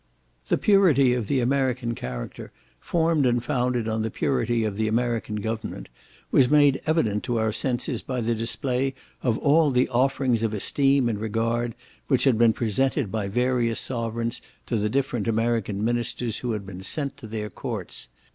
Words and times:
The 0.47 0.57
purity 0.57 1.13
of 1.13 1.27
the 1.27 1.41
American 1.41 1.93
character, 1.93 2.51
formed 2.79 3.27
and 3.27 3.43
founded 3.43 3.87
on 3.87 4.01
the 4.01 4.09
purity 4.09 4.63
of 4.63 4.75
the 4.75 4.87
American 4.87 5.35
government, 5.35 5.89
was 6.31 6.49
made 6.49 6.81
evident 6.87 7.21
to 7.25 7.37
our 7.37 7.51
senses 7.51 8.01
by 8.01 8.19
the 8.19 8.33
display 8.33 8.95
of 9.21 9.37
all 9.37 9.69
the 9.69 9.87
offerings 9.89 10.41
of 10.41 10.55
esteem 10.55 11.07
and 11.07 11.19
regard 11.21 11.75
which 12.07 12.23
had 12.23 12.39
been 12.39 12.51
presented 12.53 13.11
by 13.11 13.27
various 13.27 13.79
sovereigns 13.79 14.41
to 14.65 14.75
the 14.75 14.89
different 14.89 15.27
American 15.27 15.85
ministers 15.85 16.39
who 16.39 16.53
had 16.53 16.65
been 16.65 16.81
sent 16.81 17.15
to 17.17 17.27
their 17.27 17.51
courts. 17.51 18.07